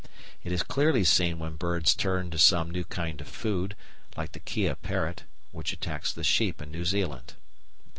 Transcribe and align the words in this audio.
It 0.43 0.51
is 0.51 0.63
clearly 0.63 1.03
seen 1.03 1.37
when 1.37 1.57
birds 1.57 1.93
turn 1.93 2.31
to 2.31 2.39
some 2.39 2.71
new 2.71 2.85
kind 2.85 3.21
of 3.21 3.27
food, 3.27 3.75
like 4.17 4.31
the 4.31 4.39
Kea 4.39 4.73
parrot, 4.73 5.25
which 5.51 5.73
attacks 5.73 6.11
the 6.11 6.23
sheep 6.23 6.59
in 6.59 6.71
New 6.71 6.85
Zealand. 6.85 7.35